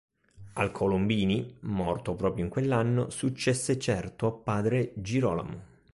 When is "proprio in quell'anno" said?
2.15-3.11